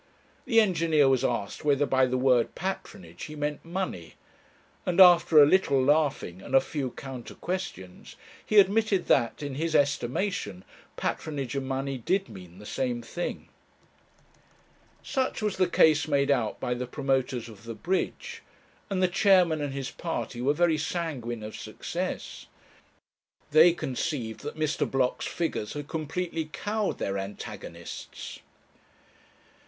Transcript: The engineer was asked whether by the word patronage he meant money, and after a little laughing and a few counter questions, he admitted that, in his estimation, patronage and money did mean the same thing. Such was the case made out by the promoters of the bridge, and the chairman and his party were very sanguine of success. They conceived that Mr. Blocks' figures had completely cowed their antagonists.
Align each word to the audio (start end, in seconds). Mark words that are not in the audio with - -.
The 0.45 0.59
engineer 0.59 1.07
was 1.07 1.23
asked 1.23 1.63
whether 1.63 1.85
by 1.85 2.07
the 2.07 2.17
word 2.17 2.55
patronage 2.55 3.25
he 3.25 3.35
meant 3.35 3.63
money, 3.63 4.15
and 4.83 4.99
after 4.99 5.37
a 5.37 5.45
little 5.45 5.79
laughing 5.79 6.41
and 6.41 6.55
a 6.55 6.59
few 6.59 6.89
counter 6.89 7.35
questions, 7.35 8.15
he 8.43 8.57
admitted 8.57 9.05
that, 9.05 9.43
in 9.43 9.53
his 9.53 9.75
estimation, 9.75 10.65
patronage 10.97 11.55
and 11.55 11.67
money 11.67 11.99
did 11.99 12.29
mean 12.29 12.57
the 12.57 12.65
same 12.65 13.03
thing. 13.03 13.49
Such 15.03 15.39
was 15.39 15.57
the 15.57 15.69
case 15.69 16.07
made 16.07 16.31
out 16.31 16.59
by 16.59 16.73
the 16.73 16.87
promoters 16.87 17.47
of 17.47 17.65
the 17.65 17.75
bridge, 17.75 18.41
and 18.89 19.03
the 19.03 19.07
chairman 19.07 19.61
and 19.61 19.71
his 19.71 19.91
party 19.91 20.41
were 20.41 20.53
very 20.55 20.79
sanguine 20.79 21.43
of 21.43 21.55
success. 21.55 22.47
They 23.51 23.71
conceived 23.71 24.39
that 24.39 24.57
Mr. 24.57 24.89
Blocks' 24.89 25.27
figures 25.27 25.73
had 25.73 25.87
completely 25.87 26.45
cowed 26.51 26.97
their 26.97 27.19
antagonists. 27.19 28.39